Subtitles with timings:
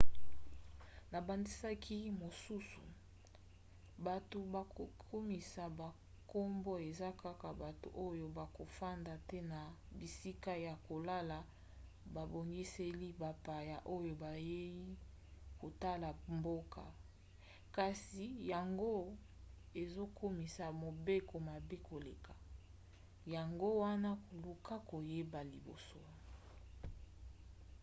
[1.11, 2.83] na bandakisa mosusu
[4.07, 9.61] bato bakokomisa bankombo eza kaka bato oyo bakofanda te na
[9.97, 11.37] bisika ya kolala
[12.15, 14.85] babongiseli bapaya oyo bayei
[15.61, 16.83] kotala mboka.
[17.75, 18.93] kasi yango
[19.81, 22.33] ezokomisa mobeko mabe koleka
[23.35, 24.09] yango wana
[24.43, 26.01] luka koyeba liboso